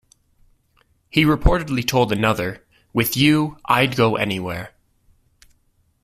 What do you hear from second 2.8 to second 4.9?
"With you, I'd go anywhere".